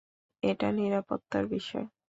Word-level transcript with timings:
এটা 0.43 0.67
নিরাপত্তার 0.71 1.43
বিষয়। 1.47 1.85